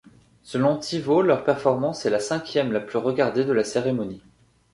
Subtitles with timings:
[0.41, 4.23] Selon TiVo, leur performance était la cinquième la plus regardée de la cérémonie.